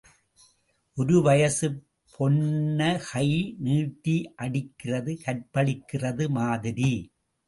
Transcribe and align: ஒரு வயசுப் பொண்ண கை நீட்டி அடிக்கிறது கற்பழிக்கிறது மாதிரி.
ஒரு 0.97 1.17
வயசுப் 1.25 1.75
பொண்ண 2.13 2.79
கை 3.09 3.27
நீட்டி 3.59 4.15
அடிக்கிறது 4.35 5.13
கற்பழிக்கிறது 5.25 6.27
மாதிரி. 6.29 6.91